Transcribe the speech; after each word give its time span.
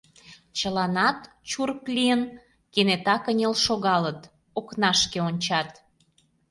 Чыланат, 0.57 1.19
чурк 1.49 1.81
лийын, 1.95 2.21
кенета 2.73 3.15
кынел 3.25 3.53
шогалыт, 3.65 4.21
окнашке 4.59 5.19
ончат... 5.29 5.69